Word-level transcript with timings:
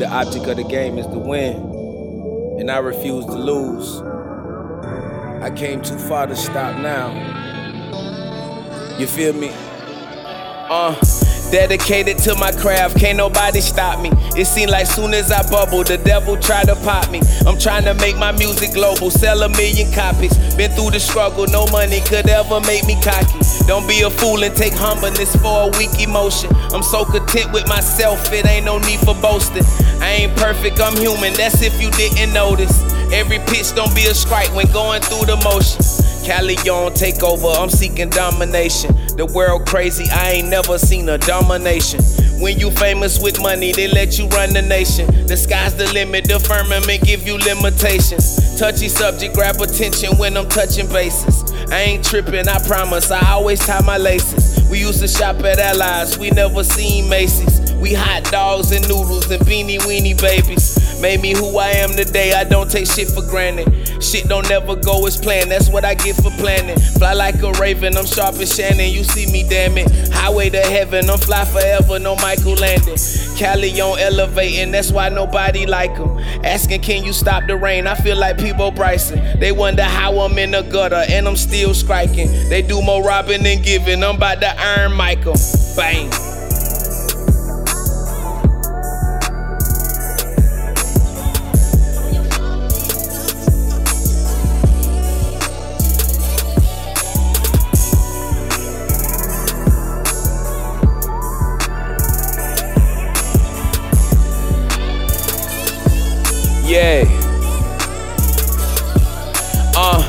the 0.00 0.08
object 0.10 0.46
of 0.46 0.56
the 0.56 0.64
game 0.64 0.96
is 0.96 1.06
to 1.08 1.18
win, 1.18 1.56
and 2.58 2.70
I 2.70 2.78
refuse 2.78 3.26
to 3.26 3.32
lose. 3.32 4.00
I 5.42 5.50
came 5.54 5.82
too 5.82 5.98
far 5.98 6.26
to 6.26 6.34
stop 6.34 6.80
now. 6.80 7.10
You 8.98 9.06
feel 9.06 9.34
me? 9.34 9.50
Uh. 9.52 11.29
Dedicated 11.50 12.16
to 12.18 12.36
my 12.36 12.52
craft, 12.52 12.96
can't 12.98 13.18
nobody 13.18 13.60
stop 13.60 14.00
me. 14.00 14.10
It 14.38 14.46
seemed 14.46 14.70
like 14.70 14.86
soon 14.86 15.12
as 15.12 15.32
I 15.32 15.42
bubble, 15.50 15.82
the 15.82 15.98
devil 15.98 16.36
try 16.36 16.62
to 16.62 16.76
pop 16.76 17.10
me. 17.10 17.20
I'm 17.44 17.58
trying 17.58 17.84
to 17.84 17.94
make 17.94 18.16
my 18.16 18.30
music 18.30 18.72
global, 18.72 19.10
sell 19.10 19.42
a 19.42 19.48
million 19.48 19.90
copies. 19.92 20.30
Been 20.54 20.70
through 20.72 20.92
the 20.92 21.00
struggle, 21.00 21.46
no 21.48 21.66
money 21.66 22.00
could 22.06 22.28
ever 22.28 22.60
make 22.60 22.86
me 22.86 22.94
cocky. 23.02 23.40
Don't 23.66 23.86
be 23.88 24.02
a 24.02 24.10
fool 24.10 24.44
and 24.44 24.54
take 24.54 24.74
humbleness 24.74 25.34
for 25.36 25.66
a 25.66 25.68
weak 25.76 25.90
emotion. 25.98 26.54
I'm 26.70 26.84
so 26.84 27.04
content 27.04 27.52
with 27.52 27.66
myself, 27.66 28.32
it 28.32 28.46
ain't 28.46 28.64
no 28.64 28.78
need 28.78 29.00
for 29.00 29.14
boasting. 29.14 29.64
I 29.98 30.22
ain't 30.22 30.36
perfect, 30.36 30.78
I'm 30.78 30.96
human, 30.96 31.34
that's 31.34 31.62
if 31.62 31.82
you 31.82 31.90
didn't 31.90 32.32
notice. 32.32 32.78
Every 33.12 33.38
pitch 33.50 33.74
don't 33.74 33.94
be 33.94 34.06
a 34.06 34.14
strike 34.14 34.54
when 34.54 34.70
going 34.70 35.02
through 35.02 35.26
the 35.26 35.36
motion. 35.42 35.82
Cali 36.30 36.54
on 36.70 36.94
take 36.94 37.24
over, 37.24 37.48
I'm 37.48 37.68
seeking 37.68 38.08
domination. 38.08 38.94
The 39.16 39.26
world 39.26 39.66
crazy, 39.66 40.04
I 40.12 40.30
ain't 40.30 40.48
never 40.48 40.78
seen 40.78 41.08
a 41.08 41.18
domination. 41.18 42.00
When 42.40 42.56
you 42.56 42.70
famous 42.70 43.20
with 43.20 43.42
money, 43.42 43.72
they 43.72 43.88
let 43.88 44.16
you 44.16 44.28
run 44.28 44.52
the 44.52 44.62
nation. 44.62 45.26
The 45.26 45.36
sky's 45.36 45.74
the 45.74 45.92
limit, 45.92 46.28
the 46.28 46.38
firmament 46.38 47.02
give 47.02 47.26
you 47.26 47.36
limitations. 47.36 48.56
Touchy 48.60 48.88
subject, 48.88 49.34
grab 49.34 49.56
attention 49.60 50.18
when 50.18 50.36
I'm 50.36 50.48
touching 50.48 50.86
bases. 50.86 51.50
I 51.72 51.80
ain't 51.80 52.04
tripping, 52.04 52.46
I 52.46 52.64
promise, 52.64 53.10
I 53.10 53.32
always 53.32 53.58
tie 53.58 53.82
my 53.84 53.98
laces. 53.98 54.70
We 54.70 54.78
used 54.78 55.00
to 55.00 55.08
shop 55.08 55.40
at 55.40 55.58
Allies, 55.58 56.16
we 56.16 56.30
never 56.30 56.62
seen 56.62 57.08
Macy's. 57.08 57.72
We 57.74 57.92
hot 57.92 58.22
dogs 58.30 58.70
and 58.70 58.86
noodles 58.88 59.28
and 59.32 59.42
beanie 59.42 59.80
weenie 59.80 60.20
babies. 60.20 60.79
Made 61.00 61.22
me 61.22 61.32
who 61.32 61.56
I 61.56 61.70
am 61.70 61.90
today, 61.90 62.34
I 62.34 62.44
don't 62.44 62.70
take 62.70 62.86
shit 62.86 63.08
for 63.08 63.22
granted. 63.22 64.02
Shit 64.02 64.28
don't 64.28 64.48
never 64.50 64.76
go 64.76 65.06
as 65.06 65.16
planned, 65.16 65.50
that's 65.50 65.70
what 65.70 65.84
I 65.84 65.94
get 65.94 66.16
for 66.16 66.30
planning. 66.32 66.78
Fly 66.98 67.14
like 67.14 67.42
a 67.42 67.52
raven, 67.52 67.96
I'm 67.96 68.04
sharp 68.04 68.34
as 68.36 68.54
Shannon, 68.54 68.90
you 68.90 69.02
see 69.04 69.30
me, 69.32 69.48
damn 69.48 69.78
it. 69.78 69.90
Highway 70.12 70.50
to 70.50 70.60
heaven, 70.60 71.08
I'm 71.08 71.18
fly 71.18 71.46
forever, 71.46 71.98
no 71.98 72.16
Michael 72.16 72.52
Landon. 72.54 72.96
Cali 73.38 73.80
on 73.80 73.98
elevating, 73.98 74.72
that's 74.72 74.92
why 74.92 75.08
nobody 75.08 75.64
like 75.64 75.96
him. 75.96 76.18
Asking, 76.44 76.82
can 76.82 77.02
you 77.02 77.14
stop 77.14 77.46
the 77.46 77.56
rain? 77.56 77.86
I 77.86 77.94
feel 77.94 78.18
like 78.18 78.36
Peabo 78.36 78.70
Bryson. 78.70 79.40
They 79.40 79.52
wonder 79.52 79.84
how 79.84 80.18
I'm 80.20 80.38
in 80.38 80.50
the 80.50 80.62
gutter 80.62 81.04
and 81.08 81.26
I'm 81.26 81.36
still 81.36 81.72
striking. 81.72 82.30
They 82.50 82.60
do 82.60 82.82
more 82.82 83.02
robbing 83.02 83.42
than 83.42 83.62
giving, 83.62 84.04
I'm 84.04 84.16
about 84.16 84.40
to 84.42 84.54
iron 84.60 84.92
Michael. 84.92 85.36
Bang. 85.76 86.29
Yeah. 106.70 107.02
Uh, 109.74 110.08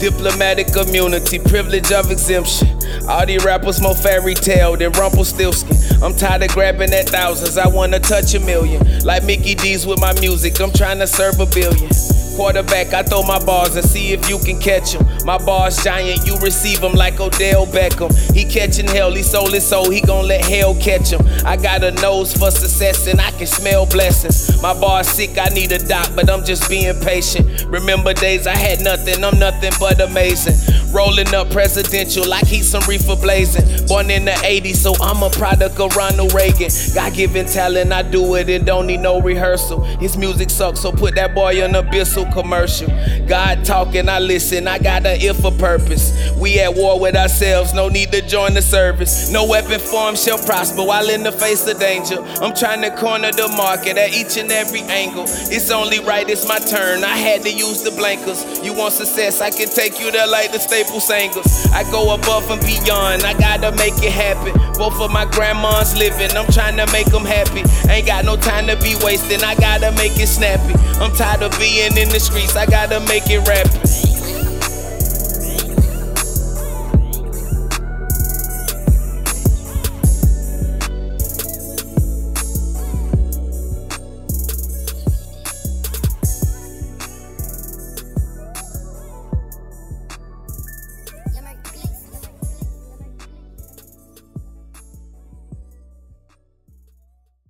diplomatic 0.00 0.74
immunity, 0.74 1.38
privilege 1.38 1.92
of 1.92 2.10
exemption. 2.10 2.66
All 3.08 3.24
these 3.24 3.44
rappers 3.44 3.80
more 3.80 3.94
fairy 3.94 4.34
tale 4.34 4.76
than 4.76 4.90
Rumpelstiltskin. 4.90 6.02
I'm 6.02 6.16
tired 6.16 6.42
of 6.42 6.48
grabbing 6.48 6.92
at 6.92 7.08
thousands, 7.08 7.56
I 7.56 7.68
wanna 7.68 8.00
touch 8.00 8.34
a 8.34 8.40
million. 8.40 9.04
Like 9.04 9.22
Mickey 9.22 9.54
D's 9.54 9.86
with 9.86 10.00
my 10.00 10.12
music, 10.18 10.60
I'm 10.60 10.72
trying 10.72 10.98
to 10.98 11.06
serve 11.06 11.38
a 11.38 11.46
billion. 11.46 11.88
Quarterback, 12.36 12.94
I 12.94 13.02
throw 13.02 13.22
my 13.22 13.38
balls 13.44 13.76
and 13.76 13.84
see 13.84 14.12
if 14.12 14.28
you 14.28 14.38
can 14.38 14.58
catch 14.60 14.92
them. 14.92 15.06
My 15.24 15.38
bars 15.38 15.82
giant, 15.82 16.26
you 16.26 16.36
receive 16.38 16.80
them 16.80 16.92
like 16.92 17.20
Odell 17.20 17.66
Beckham. 17.66 18.10
He 18.34 18.44
catching 18.44 18.86
hell, 18.86 19.12
he 19.12 19.22
sold 19.22 19.52
his 19.52 19.66
soul, 19.66 19.90
he 19.90 20.00
gon' 20.00 20.26
let 20.26 20.44
hell 20.44 20.74
catch 20.76 21.10
him. 21.10 21.20
I 21.44 21.56
got 21.56 21.84
a 21.84 21.90
nose 21.90 22.32
for 22.36 22.50
success 22.50 23.06
and 23.06 23.20
I 23.20 23.30
can 23.32 23.46
smell 23.46 23.86
blessings. 23.86 24.60
My 24.62 24.78
bar's 24.78 25.08
sick, 25.08 25.36
I 25.38 25.48
need 25.48 25.72
a 25.72 25.78
doc, 25.78 26.10
but 26.14 26.30
I'm 26.30 26.44
just 26.44 26.68
being 26.68 26.98
patient. 27.00 27.64
Remember 27.66 28.14
days 28.14 28.46
I 28.46 28.56
had 28.56 28.80
nothing, 28.80 29.22
I'm 29.22 29.38
nothing 29.38 29.72
but 29.78 30.00
amazing. 30.00 30.54
Rolling 30.92 31.32
up 31.34 31.50
presidential 31.50 32.26
like 32.28 32.46
he's 32.46 32.68
some 32.68 32.82
reefer 32.88 33.16
blazing. 33.16 33.86
Born 33.86 34.10
in 34.10 34.24
the 34.24 34.32
80s, 34.32 34.76
so 34.76 34.94
I'm 35.00 35.22
a 35.22 35.30
product 35.30 35.78
of 35.78 35.94
Ronald 35.94 36.32
Reagan. 36.32 36.70
God 36.94 37.14
given 37.14 37.46
talent, 37.46 37.92
I 37.92 38.02
do 38.02 38.34
it 38.34 38.48
and 38.48 38.66
don't 38.66 38.86
need 38.86 39.00
no 39.00 39.20
rehearsal. 39.20 39.84
His 40.00 40.16
music 40.16 40.50
sucks, 40.50 40.80
so 40.80 40.90
put 40.90 41.14
that 41.14 41.34
boy 41.34 41.62
on 41.62 41.74
a 41.74 41.82
Commercial. 42.32 42.88
God 43.26 43.64
talking, 43.64 44.08
I 44.08 44.18
listen, 44.18 44.66
I 44.66 44.78
got 44.78 45.06
an 45.06 45.20
ear 45.20 45.34
for 45.34 45.52
purpose. 45.52 46.12
We 46.36 46.58
at 46.60 46.74
war 46.74 46.98
with 46.98 47.16
ourselves, 47.16 47.74
no 47.74 47.88
need 47.88 48.12
to 48.12 48.22
join 48.22 48.54
the 48.54 48.62
service. 48.62 49.30
No 49.30 49.46
weapon 49.46 49.78
form 49.78 50.16
shall 50.16 50.38
prosper 50.38 50.82
while 50.82 51.08
in 51.08 51.22
the 51.22 51.32
face 51.32 51.66
of 51.66 51.78
danger. 51.78 52.20
I'm 52.40 52.54
trying 52.54 52.82
to 52.82 52.90
corner 52.96 53.30
the 53.32 53.48
market 53.48 53.96
at 53.98 54.12
each 54.14 54.36
and 54.36 54.50
every 54.50 54.80
angle. 54.82 55.24
It's 55.26 55.70
only 55.70 56.00
right, 56.00 56.28
it's 56.28 56.46
my 56.48 56.58
turn. 56.58 57.04
I 57.04 57.16
had 57.16 57.42
to 57.42 57.52
use 57.52 57.82
the 57.82 57.90
blankers. 57.90 58.64
You 58.64 58.74
want 58.74 58.94
success, 58.94 59.40
I 59.40 59.50
can 59.50 59.68
take 59.68 60.00
you 60.00 60.10
there 60.10 60.26
like 60.26 60.52
the 60.52 60.58
staple 60.58 61.00
singers. 61.00 61.66
I 61.72 61.84
go 61.90 62.14
above 62.14 62.50
and 62.50 62.60
beyond, 62.62 63.22
I 63.22 63.34
gotta 63.38 63.72
make 63.76 63.94
it 64.02 64.12
happen. 64.12 64.52
Both 64.78 65.00
of 65.00 65.10
my 65.10 65.26
grandmas 65.26 65.96
living, 65.96 66.36
I'm 66.36 66.50
trying 66.52 66.76
to 66.76 66.90
make 66.92 67.06
them 67.06 67.24
happy. 67.24 67.62
Ain't 67.90 68.06
got 68.06 68.24
no 68.24 68.36
time 68.36 68.66
to 68.66 68.76
be 68.76 68.96
wasting, 69.04 69.42
I 69.44 69.54
gotta 69.54 69.92
make 69.92 70.18
it 70.18 70.28
snappy. 70.28 70.74
I'm 71.00 71.12
tired 71.12 71.42
of 71.42 71.52
being 71.58 71.96
the 72.10 72.20
streets, 72.20 72.56
I 72.56 72.66
gotta 72.66 73.00
make 73.00 73.30
it 73.30 73.46
rapping. 73.46 73.89